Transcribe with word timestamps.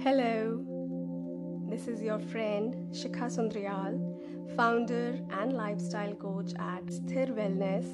Hello, 0.00 0.64
this 1.68 1.88
is 1.88 2.00
your 2.00 2.20
friend 2.20 2.72
Shikha 2.92 3.26
Sundrial, 3.36 3.98
founder 4.54 5.18
and 5.30 5.52
lifestyle 5.52 6.14
coach 6.14 6.52
at 6.56 6.86
Sthir 6.86 7.30
Wellness, 7.30 7.84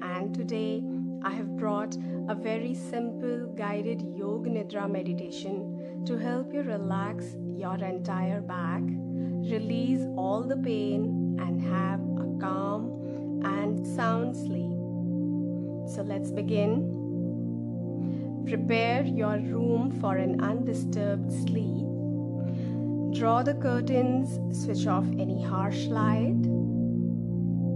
and 0.00 0.32
today 0.32 0.80
I 1.24 1.30
have 1.30 1.56
brought 1.56 1.96
a 2.28 2.36
very 2.36 2.72
simple 2.72 3.52
guided 3.56 4.00
yoga 4.16 4.48
nidra 4.48 4.88
meditation 4.88 6.04
to 6.06 6.16
help 6.16 6.54
you 6.54 6.62
relax 6.62 7.34
your 7.56 7.74
entire 7.84 8.40
back, 8.40 8.82
release 8.82 10.06
all 10.16 10.44
the 10.44 10.56
pain, 10.56 11.36
and 11.40 11.60
have 11.60 12.00
a 12.00 12.38
calm 12.40 13.42
and 13.44 13.84
sound 13.84 14.36
sleep. 14.36 14.78
So 15.92 16.02
let's 16.02 16.30
begin. 16.30 16.99
Prepare 18.46 19.04
your 19.04 19.38
room 19.38 19.98
for 20.00 20.16
an 20.16 20.40
undisturbed 20.40 21.30
sleep. 21.32 21.86
Draw 23.16 23.42
the 23.42 23.54
curtains, 23.54 24.38
switch 24.56 24.86
off 24.86 25.04
any 25.18 25.42
harsh 25.42 25.86
light. 25.86 26.42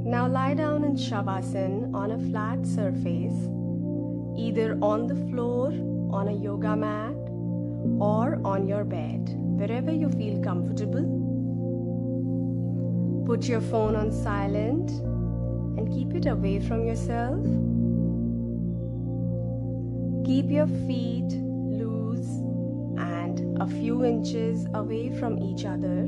Now 0.07 0.29
lie 0.29 0.55
down 0.55 0.85
in 0.85 0.97
Shavasana 0.97 1.95
on 1.95 2.13
a 2.13 2.19
flat 2.31 2.67
surface, 2.67 3.49
either 4.39 4.79
on 4.81 5.07
the 5.07 5.17
floor, 5.31 5.73
on 6.11 6.29
a 6.29 6.33
yoga 6.33 6.77
mat, 6.77 7.15
or 8.01 8.41
on 8.45 8.67
your 8.67 8.85
bed, 8.85 9.35
wherever 9.59 9.93
you 9.93 10.09
feel 10.11 10.43
comfortable. 10.43 11.23
Put 13.27 13.49
your 13.49 13.61
phone 13.61 13.97
on 13.97 14.13
silent 14.13 14.91
and 15.79 15.91
keep 15.93 16.15
it 16.15 16.27
away 16.27 16.61
from 16.61 16.85
yourself. 16.85 17.45
Keep 20.25 20.51
your 20.51 20.67
feet 20.67 21.33
loose 21.33 22.27
and 22.97 23.61
a 23.61 23.67
few 23.67 24.07
inches 24.07 24.67
away 24.73 25.15
from 25.19 25.39
each 25.39 25.67
other. 25.67 26.07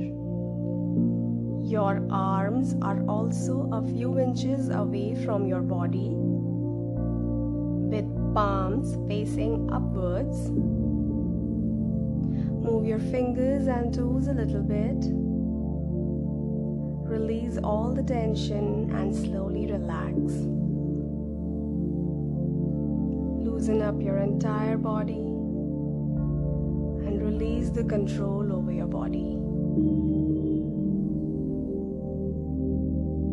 Your 1.63 2.03
arms 2.11 2.75
are 2.81 3.05
also 3.09 3.69
a 3.73 3.83
few 3.83 4.19
inches 4.19 4.71
away 4.71 5.15
from 5.27 5.47
your 5.47 5.61
body 5.61 6.15
with 7.93 8.07
palms 8.35 8.97
facing 9.07 9.71
upwards. 9.71 10.51
Move 12.65 12.87
your 12.87 13.01
fingers 13.01 13.67
and 13.67 13.93
toes 13.93 14.29
a 14.29 14.33
little 14.33 14.63
bit. 14.63 15.05
Release 17.07 17.59
all 17.63 17.93
the 17.93 18.03
tension 18.03 18.91
and 18.93 19.15
slowly 19.15 19.71
relax. 19.71 20.66
Loosen 23.57 23.81
up 23.81 24.03
your 24.03 24.19
entire 24.19 24.77
body 24.77 25.15
and 27.07 27.23
release 27.23 27.71
the 27.71 27.85
control 27.85 28.53
over 28.53 28.71
your 28.71 28.87
body. 28.87 29.39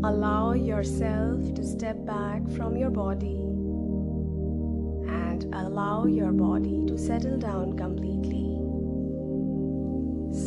Allow 0.06 0.54
yourself 0.54 1.54
to 1.56 1.64
step 1.66 2.06
back 2.06 2.50
from 2.52 2.78
your 2.78 2.90
body 2.90 3.36
and 5.12 5.44
allow 5.54 6.06
your 6.06 6.32
body 6.32 6.86
to 6.88 6.98
settle 6.98 7.38
down 7.38 7.76
completely. 7.76 8.56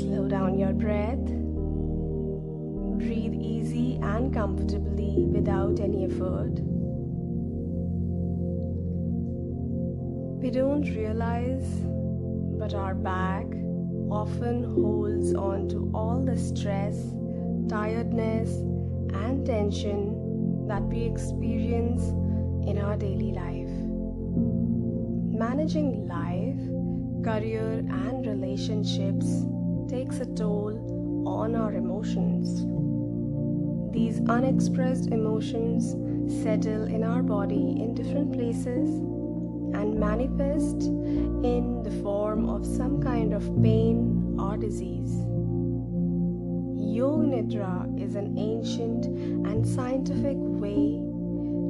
Slow 0.01 0.27
down 0.27 0.59
your 0.59 0.73
breath. 0.73 1.27
Breathe 2.97 3.35
easy 3.35 3.99
and 4.01 4.33
comfortably 4.33 5.27
without 5.27 5.81
any 5.81 6.07
effort. 6.07 6.63
We 10.47 10.53
don't 10.53 10.89
realize, 10.95 11.67
but 12.57 12.73
our 12.73 12.95
back 12.95 13.47
often 14.09 14.63
holds 14.63 15.35
on 15.35 15.69
to 15.71 15.91
all 15.93 16.25
the 16.25 16.39
stress, 16.39 16.97
tiredness, 17.69 18.51
and 19.13 19.45
tension 19.45 20.69
that 20.69 20.83
we 20.83 21.03
experience 21.03 22.01
in 22.65 22.79
our 22.79 22.97
daily 22.97 23.33
life. 23.33 23.75
Managing 25.37 26.07
life, 26.07 26.63
career, 27.25 27.85
and 27.91 28.25
relationships 28.25 29.27
takes 29.89 30.21
a 30.21 30.27
toll 30.27 31.25
on 31.27 31.57
our 31.57 31.73
emotions. 31.73 32.63
These 33.93 34.21
unexpressed 34.29 35.09
emotions 35.09 35.91
settle 36.41 36.85
in 36.85 37.03
our 37.03 37.25
body 37.25 37.83
in 37.83 37.97
different 37.97 38.33
places 38.33 39.16
and 39.77 39.99
manifest 40.01 40.83
in 41.53 41.83
the 41.83 41.91
form 42.03 42.49
of 42.49 42.65
some 42.65 43.01
kind 43.03 43.33
of 43.35 43.43
pain 43.63 44.37
or 44.41 44.57
disease. 44.57 45.15
Yoga 46.97 47.27
Nidra 47.27 48.03
is 48.03 48.15
an 48.15 48.39
ancient 48.39 49.05
and 49.05 49.67
scientific 49.67 50.37
way 50.39 51.03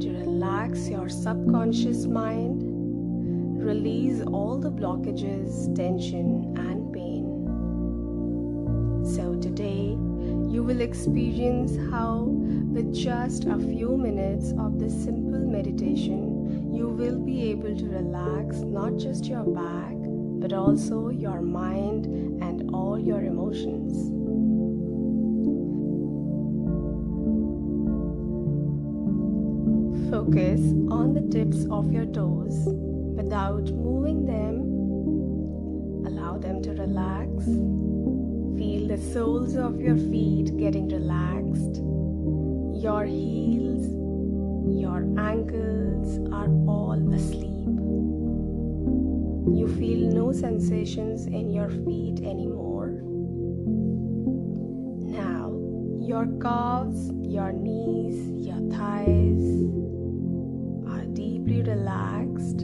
to 0.00 0.11
relax 0.21 0.89
your 0.89 1.09
subconscious 1.09 2.06
mind, 2.06 2.62
release 3.61 4.22
all 4.22 4.56
the 4.59 4.71
blockages, 4.71 5.75
tension, 5.75 6.55
and 6.56 6.93
pain. 6.93 7.25
So, 9.05 9.34
today 9.34 9.97
you 10.53 10.62
will 10.62 10.81
experience 10.81 11.77
how, 11.91 12.25
with 12.77 12.95
just 12.95 13.47
a 13.47 13.59
few 13.59 13.97
minutes 13.97 14.53
of 14.59 14.78
this 14.78 14.95
simple 14.95 15.41
meditation, 15.41 16.35
you 16.73 16.89
will 16.89 17.19
be 17.19 17.51
able 17.51 17.77
to 17.77 17.87
relax 17.87 18.57
not 18.59 18.97
just 18.97 19.27
your 19.27 19.45
back 19.45 19.97
but 20.41 20.53
also 20.53 21.09
your 21.09 21.41
mind 21.41 22.07
and 22.43 22.71
all 22.73 22.99
your 22.99 23.23
emotions. 23.23 24.12
Focus 30.11 30.61
on 30.91 31.15
the 31.15 31.27
tips 31.33 31.67
of 31.71 31.91
your 31.91 32.07
toes 32.07 32.63
without 33.17 33.65
moving 33.73 34.25
them. 34.25 34.61
Allow 36.07 36.39
them 36.39 36.63
to 36.63 36.71
relax. 36.75 37.45
Feel 38.57 38.89
the 38.89 38.99
soles 39.13 39.57
of 39.57 39.81
your 39.81 39.97
feet 39.97 40.57
getting 40.57 40.89
relaxed. 40.89 41.83
Your 42.83 43.05
heels, 43.05 43.96
your 44.66 45.06
ankles 45.19 46.19
are 46.32 46.49
all 46.66 47.15
asleep. 47.15 47.66
You 49.56 49.66
feel 49.78 50.10
no 50.12 50.32
sensations 50.32 51.27
in 51.27 51.50
your 51.50 51.69
feet 51.71 52.21
anymore. 52.21 53.00
Now, 55.06 55.53
your 56.00 56.27
calves, 56.43 57.10
your 57.22 57.53
knees, 57.53 58.47
your 58.47 58.59
thighs 58.71 59.47
are 60.91 61.04
deeply 61.12 61.62
relaxed. 61.62 62.62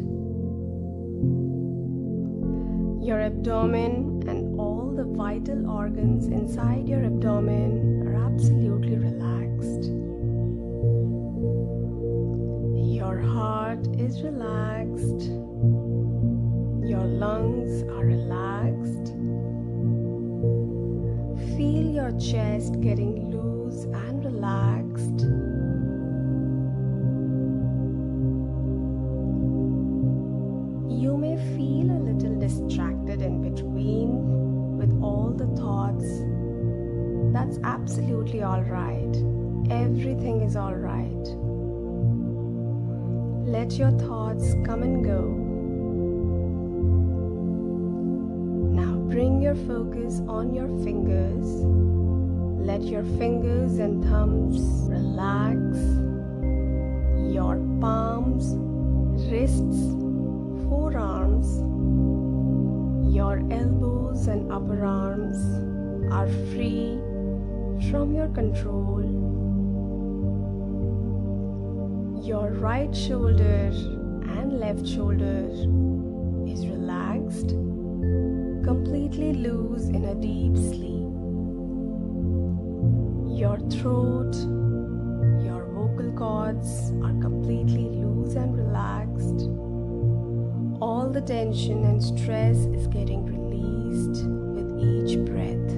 Your 3.04 3.20
abdomen 3.20 4.22
and 4.28 4.58
all 4.58 4.92
the 4.96 5.04
vital 5.04 5.70
organs 5.70 6.26
inside 6.26 6.88
your 6.88 7.04
abdomen 7.04 8.06
are 8.06 8.14
absolutely 8.26 8.96
relaxed. 8.96 9.41
Heart 13.82 14.00
is 14.00 14.22
relaxed. 14.22 15.28
Your 16.88 17.04
lungs 17.04 17.82
are 17.84 18.04
relaxed. 18.04 19.14
Feel 21.56 21.92
your 21.92 22.12
chest 22.18 22.80
getting 22.80 23.30
loose 23.30 23.84
and 23.84 24.24
relaxed. 24.24 25.20
You 31.00 31.16
may 31.16 31.36
feel 31.56 31.90
a 31.90 32.00
little 32.10 32.38
distracted 32.38 33.22
in 33.22 33.42
between 33.42 34.76
with 34.76 34.92
all 35.02 35.30
the 35.30 35.46
thoughts. 35.56 36.06
That's 37.32 37.58
absolutely 37.64 38.42
alright. 38.42 39.16
Everything 39.70 40.42
is 40.42 40.56
alright. 40.56 41.41
Let 43.52 43.72
your 43.74 43.90
thoughts 43.90 44.54
come 44.64 44.82
and 44.82 45.04
go. 45.04 45.20
Now 48.80 48.94
bring 49.12 49.42
your 49.42 49.54
focus 49.54 50.22
on 50.26 50.54
your 50.54 50.68
fingers. 50.82 51.46
Let 52.66 52.80
your 52.80 53.04
fingers 53.18 53.78
and 53.78 54.02
thumbs 54.04 54.58
relax. 54.88 55.58
Your 57.30 57.56
palms, 57.78 58.54
wrists, 59.30 59.80
forearms, 60.66 61.60
your 63.14 63.36
elbows 63.52 64.28
and 64.28 64.50
upper 64.50 64.82
arms 64.82 65.36
are 66.10 66.28
free 66.54 66.98
from 67.90 68.14
your 68.14 68.28
control. 68.28 69.11
Your 72.22 72.52
right 72.52 72.94
shoulder 72.94 73.72
and 74.38 74.60
left 74.60 74.86
shoulder 74.86 75.48
is 76.46 76.66
relaxed 76.68 77.56
completely 78.62 79.32
loose 79.32 79.88
in 79.88 80.04
a 80.04 80.14
deep 80.14 80.56
sleep. 80.56 81.10
Your 83.36 83.58
throat, 83.70 84.34
your 85.44 85.64
vocal 85.74 86.12
cords 86.12 86.92
are 87.02 87.16
completely 87.20 87.88
loose 87.90 88.34
and 88.34 88.56
relaxed. 88.56 89.48
All 90.80 91.10
the 91.10 91.22
tension 91.22 91.84
and 91.84 92.00
stress 92.00 92.56
is 92.56 92.86
getting 92.86 93.26
released 93.26 94.24
with 94.54 94.68
each 94.78 95.18
breath. 95.26 95.70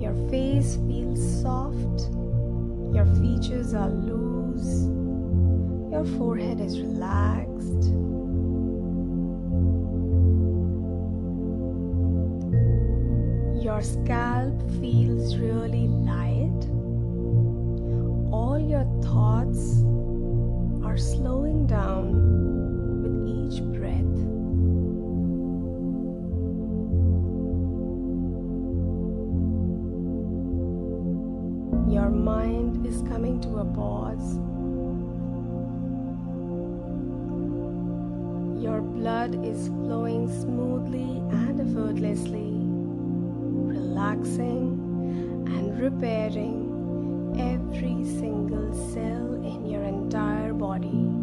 Your 0.00 0.14
face 0.30 0.76
feels 0.88 1.42
soft, 1.42 2.08
your 2.92 3.06
features 3.16 3.74
are 3.74 3.88
loose, 3.88 4.84
your 5.90 6.04
forehead 6.18 6.60
is 6.60 6.78
relaxed. 6.80 7.92
Your 13.64 13.80
scalp 13.80 14.60
feels 14.80 15.36
really 15.36 15.86
light. 15.88 16.68
All 18.32 18.58
your 18.58 18.84
thoughts 19.02 19.82
are 20.84 20.98
slowing 20.98 21.66
down 21.66 22.41
Your 31.92 32.08
mind 32.08 32.86
is 32.86 33.02
coming 33.02 33.38
to 33.42 33.58
a 33.58 33.66
pause. 33.66 34.36
Your 38.64 38.80
blood 38.80 39.44
is 39.44 39.68
flowing 39.68 40.26
smoothly 40.40 41.20
and 41.36 41.60
effortlessly, 41.60 42.48
relaxing 43.76 44.80
and 45.48 45.78
repairing 45.78 47.36
every 47.38 48.04
single 48.18 48.72
cell 48.94 49.34
in 49.44 49.66
your 49.66 49.82
entire 49.82 50.54
body. 50.54 51.21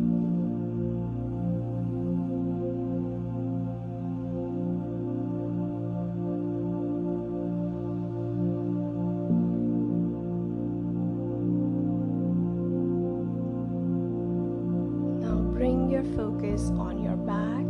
On 16.71 17.01
your 17.01 17.17
back. 17.17 17.65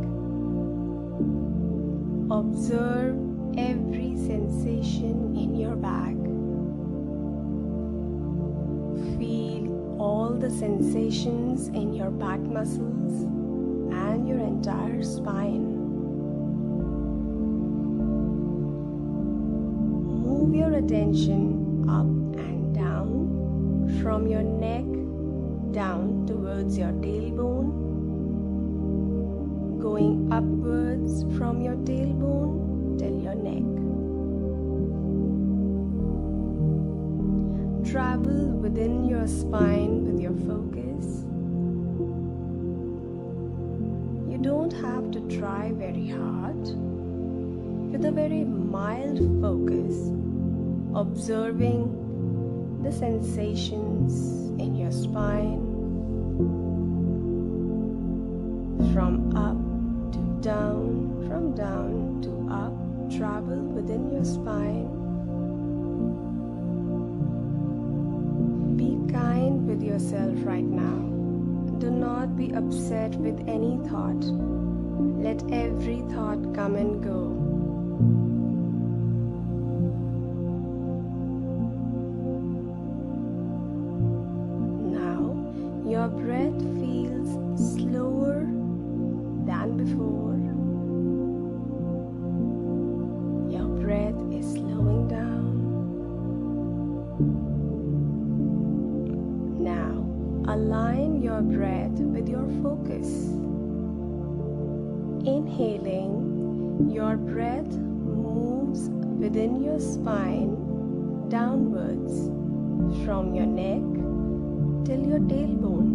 Observe 2.32 3.16
every 3.58 4.16
sensation 4.16 5.36
in 5.36 5.56
your 5.56 5.76
back. 5.76 6.16
Feel 9.18 9.98
all 10.00 10.30
the 10.30 10.50
sensations 10.50 11.68
in 11.70 11.94
your 11.94 12.12
back 12.12 12.40
muscles 12.40 13.24
and 13.94 14.28
your 14.28 14.40
entire 14.40 15.04
spine. 15.04 15.76
Move 20.24 20.56
your 20.56 20.74
attention 20.74 21.86
up 21.90 22.06
and 22.40 22.74
down 22.74 24.00
from 24.02 24.28
your 24.28 24.44
neck 24.44 24.86
down 25.72 26.26
towards 26.26 26.78
your 26.78 26.92
tailbone, 26.94 27.89
going 29.80 30.32
upwards 30.32 31.24
from 31.38 31.62
your 31.62 31.76
tailbone 31.88 33.00
till 33.00 33.18
your 33.18 33.36
neck. 33.36 33.64
Travel 37.90 38.60
within 38.60 39.06
your 39.06 39.26
spine 39.26 40.06
with 40.06 40.20
your 40.22 40.34
focus. 40.34 41.24
You 44.30 44.38
don't 44.38 44.74
have 44.74 45.12
to 45.12 45.22
try 45.40 45.72
very 45.72 46.08
hard. 46.08 46.60
With 47.92 48.06
a 48.06 48.12
very 48.12 48.44
mild 48.44 49.20
focus, 49.42 50.12
observing 50.94 51.96
the 52.84 52.92
sensations 52.92 54.50
in 54.62 54.76
your 54.76 54.92
spine 54.92 55.70
from 58.94 59.36
up 59.36 59.69
down, 60.42 61.26
from 61.28 61.54
down 61.54 62.22
to 62.22 62.54
up, 62.54 62.74
travel 63.18 63.58
within 63.58 64.12
your 64.12 64.24
spine. 64.24 64.88
Be 68.78 69.12
kind 69.12 69.68
with 69.68 69.82
yourself 69.84 70.36
right 70.44 70.64
now. 70.64 71.00
Do 71.80 71.92
not 71.92 72.38
be 72.38 72.52
upset 72.54 73.16
with 73.16 73.40
any 73.48 73.78
thought. 73.90 74.24
Let 75.22 75.44
every 75.52 76.02
thought 76.14 76.54
come 76.54 76.76
and 76.76 77.04
go. 77.04 77.49
Align 100.50 101.22
your 101.22 101.42
breath 101.42 102.00
with 102.14 102.28
your 102.28 102.48
focus. 102.64 103.08
Inhaling, 105.32 106.90
your 106.92 107.18
breath 107.18 107.72
moves 107.72 108.90
within 109.20 109.64
your 109.64 109.80
spine 109.80 110.56
downwards 111.30 112.30
from 113.06 113.36
your 113.36 113.46
neck 113.46 113.84
till 114.88 115.06
your 115.06 115.20
tailbone. 115.20 115.94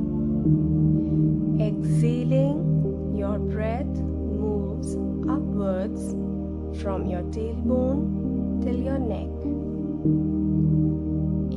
Exhaling, 1.60 3.16
your 3.16 3.40
breath 3.40 3.86
moves 3.86 4.94
upwards 5.28 6.12
from 6.80 7.06
your 7.06 7.22
tailbone 7.38 8.62
till 8.62 8.76
your 8.76 8.98
neck. 8.98 9.34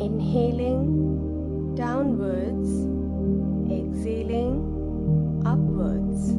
Inhaling, 0.02 0.98
downwards, 1.78 2.70
exhaling, 3.72 5.44
upwards. 5.46 6.32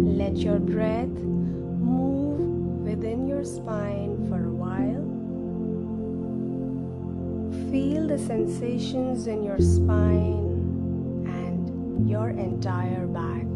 Let 0.00 0.38
your 0.38 0.58
breath 0.58 1.08
move 1.08 2.40
within 2.80 3.28
your 3.28 3.44
spine 3.44 4.26
for 4.30 4.42
a 4.42 4.54
while. 4.64 5.04
Feel 7.70 8.08
the 8.08 8.18
sensations 8.18 9.26
in 9.26 9.42
your 9.44 9.58
spine 9.58 11.26
and 11.28 12.08
your 12.08 12.30
entire 12.30 13.06
back. 13.06 13.47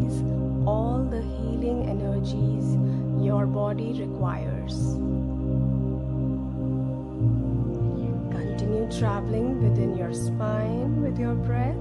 Carries 0.00 0.22
all 0.66 1.06
the 1.10 1.22
healing 1.22 1.88
energies 1.88 2.76
your 3.24 3.46
body 3.46 3.92
requires. 4.00 4.74
Continue 8.30 8.90
traveling 8.98 9.62
within 9.62 9.96
your 9.96 10.12
spine 10.12 11.02
with 11.02 11.18
your 11.18 11.34
breath. 11.34 11.76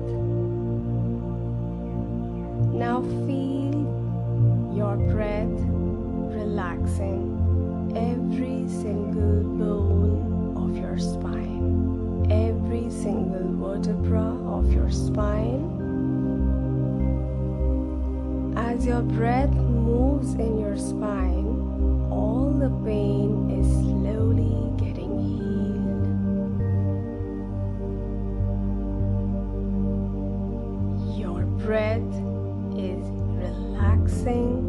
Now 2.73 3.01
feel 3.01 4.75
your 4.75 4.95
breath 4.95 5.47
relaxing 6.35 7.27
every 7.95 8.67
single 8.67 9.43
bone 9.57 10.53
of 10.55 10.77
your 10.77 10.97
spine, 10.97 12.27
every 12.31 12.89
single 12.89 13.47
vertebra 13.55 14.37
of 14.47 14.71
your 14.71 14.89
spine. 14.89 15.68
As 18.79 18.85
your 18.85 19.01
breath 19.01 19.51
moves 19.51 20.35
in 20.35 20.57
your 20.57 20.77
spine, 20.77 22.07
all 22.09 22.49
the 22.57 22.69
pain 22.85 23.49
is 23.51 23.67
slowly 23.67 24.71
getting 24.77 25.19
healed. 25.19 25.99
Your 31.19 31.43
breath 31.59 32.13
is 32.79 33.03
relaxing, 33.43 34.63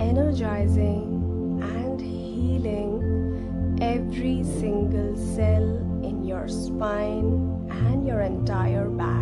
energizing, 0.00 1.60
and 1.62 2.00
healing 2.00 3.78
every 3.82 4.42
single 4.44 5.14
cell 5.14 5.76
in 6.02 6.24
your 6.24 6.48
spine 6.48 7.68
and 7.68 8.06
your 8.06 8.22
entire 8.22 8.88
back. 8.88 9.19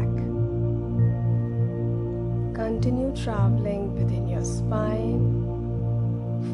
Continue 2.81 3.13
traveling 3.25 3.93
within 3.97 4.29
your 4.29 4.45
spine. 4.45 5.19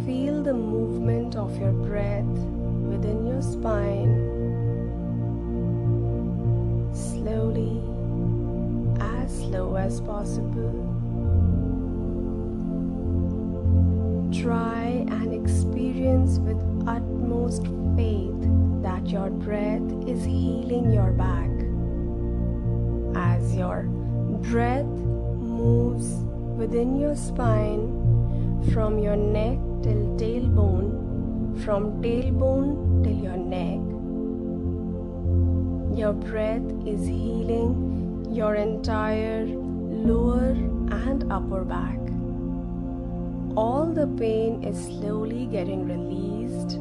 Feel 0.06 0.42
the 0.42 0.54
movement 0.54 1.36
of 1.36 1.54
your 1.60 1.72
breath 1.72 2.24
within 2.24 3.26
your 3.26 3.42
spine. 3.42 4.08
Slowly, 6.94 7.76
as 9.02 9.36
slow 9.36 9.76
as 9.76 10.00
possible. 10.00 10.72
Try 14.32 15.04
and 15.10 15.34
experience 15.34 16.38
with 16.38 16.56
utmost 16.88 17.66
faith 17.96 18.48
that 18.82 19.06
your 19.08 19.28
breath 19.28 19.92
is 20.08 20.24
healing 20.24 20.90
your 20.90 21.12
back. 21.12 21.50
As 23.14 23.54
your 23.54 23.82
breath 24.50 25.03
moves 25.64 26.08
within 26.60 26.94
your 27.00 27.16
spine 27.16 27.84
from 28.72 28.98
your 28.98 29.16
neck 29.16 29.58
till 29.82 30.02
tailbone, 30.20 30.90
from 31.64 32.02
tailbone 32.02 33.02
till 33.04 33.18
your 33.26 33.40
neck. 33.56 33.80
Your 35.98 36.12
breath 36.12 36.68
is 36.86 37.06
healing 37.06 38.28
your 38.30 38.54
entire 38.56 39.46
lower 39.46 40.50
and 41.06 41.32
upper 41.32 41.64
back. 41.64 42.00
All 43.56 43.86
the 43.86 44.08
pain 44.18 44.64
is 44.64 44.76
slowly 44.86 45.46
getting 45.46 45.86
released. 45.86 46.78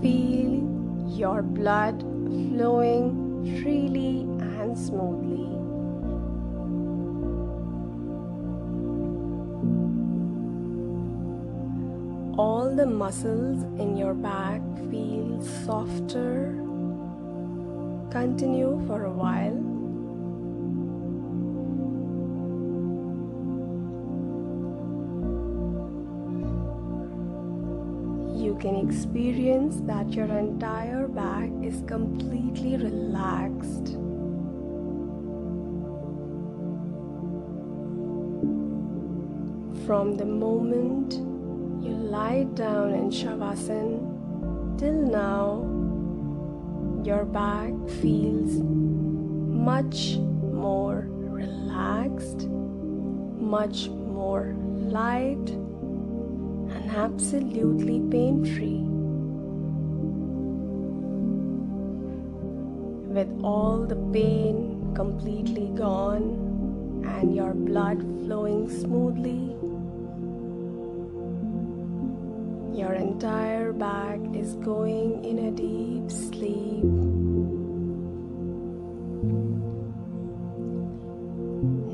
Feel 0.00 0.54
your 1.22 1.42
blood 1.42 2.00
flowing 2.00 3.12
freely 3.60 4.22
and 4.60 4.76
smoothly. 4.76 5.71
All 12.38 12.74
the 12.74 12.86
muscles 12.86 13.62
in 13.78 13.96
your 13.96 14.14
back 14.14 14.62
feel 14.90 15.42
softer. 15.66 16.54
Continue 18.10 18.82
for 18.86 19.04
a 19.04 19.12
while. 19.12 19.58
You 28.34 28.56
can 28.58 28.76
experience 28.76 29.76
that 29.82 30.12
your 30.14 30.26
entire 30.26 31.08
back 31.08 31.50
is 31.62 31.82
completely 31.86 32.76
relaxed. 32.76 33.98
From 39.86 40.16
the 40.16 40.24
moment 40.24 41.31
lie 42.12 42.44
down 42.52 42.92
in 42.92 43.08
Shavasana. 43.08 44.78
Till 44.78 45.00
now, 45.12 45.64
your 47.02 47.24
back 47.24 47.72
feels 48.02 48.60
much 49.68 50.18
more 50.18 51.08
relaxed, 51.08 52.48
much 53.54 53.88
more 53.88 54.54
light, 54.98 55.56
and 56.74 56.90
absolutely 57.04 57.98
pain 58.10 58.44
free. 58.44 58.84
With 63.16 63.32
all 63.42 63.86
the 63.86 64.00
pain 64.12 64.92
completely 64.94 65.68
gone 65.74 66.28
and 67.06 67.34
your 67.34 67.54
blood 67.54 68.02
flowing 68.26 68.68
smoothly 68.68 69.61
Your 72.82 72.94
entire 72.94 73.72
back 73.72 74.18
is 74.34 74.54
going 74.54 75.24
in 75.24 75.38
a 75.38 75.50
deep 75.52 76.10
sleep. 76.10 76.82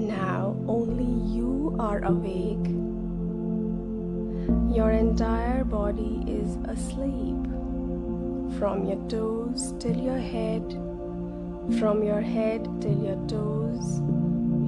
Now 0.09 0.57
only 0.67 1.13
you 1.37 1.77
are 1.79 2.03
awake. 2.05 2.69
Your 4.75 4.93
entire 4.93 5.63
body 5.63 6.25
is 6.27 6.57
asleep. 6.65 7.37
From 8.59 8.87
your 8.89 9.03
toes 9.11 9.75
till 9.79 9.95
your 9.95 10.17
head, 10.17 10.65
from 11.79 12.03
your 12.03 12.23
head 12.23 12.67
till 12.81 12.97
your 13.05 13.21
toes, 13.29 14.01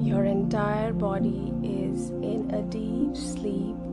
your 0.07 0.27
entire 0.27 0.93
body 0.93 1.55
is 1.65 2.11
in 2.11 2.51
a 2.53 2.61
deep 2.65 3.17
sleep. 3.17 3.90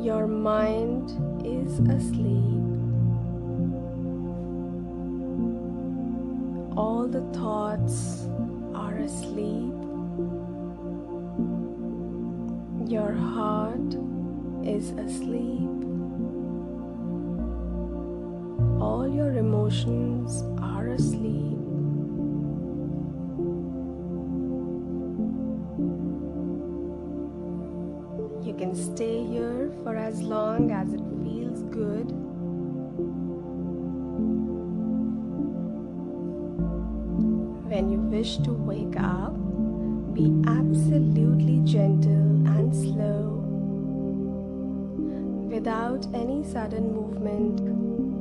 Your 0.00 0.28
mind 0.28 1.10
is 1.44 1.80
asleep. 1.80 2.62
All 6.76 7.08
the 7.08 7.22
thoughts 7.36 8.28
are 8.74 8.96
asleep. 8.98 9.74
Your 12.88 13.12
heart 13.12 13.96
is 14.64 14.92
asleep. 14.92 15.68
All 18.80 19.08
your 19.12 19.32
emotions 19.32 20.44
are 20.62 20.88
asleep. 20.90 21.47
For 29.88 29.96
as 29.96 30.20
long 30.20 30.70
as 30.70 30.92
it 30.92 31.00
feels 31.24 31.62
good. 31.72 32.12
When 37.70 37.90
you 37.90 37.98
wish 37.98 38.36
to 38.44 38.52
wake 38.52 39.00
up, 39.00 39.32
be 40.12 40.42
absolutely 40.46 41.60
gentle 41.64 42.46
and 42.58 42.74
slow. 42.76 43.40
Without 45.48 46.06
any 46.12 46.44
sudden 46.44 46.92
movement, 46.92 47.58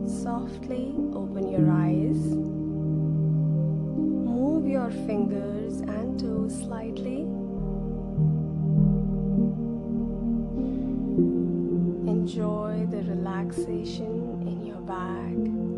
softly 0.09 0.95
open 1.13 1.51
your 1.51 1.69
eyes. 1.69 2.15
Move 4.31 4.65
your 4.65 4.89
fingers 5.05 5.81
and 5.81 6.17
toes 6.17 6.57
slightly. 6.59 7.36
Enjoy 12.27 12.85
the 12.91 13.01
relaxation 13.03 14.43
in 14.45 14.65
your 14.65 14.81
back. 14.81 15.76